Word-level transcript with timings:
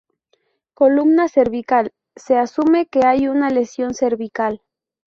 Columna 0.73 1.27
cervical: 1.29 1.93
Se 2.15 2.35
asume 2.35 2.87
que 2.87 3.01
hay 3.05 3.27
una 3.27 3.51
lesión 3.51 3.93
cervical. 3.93 4.63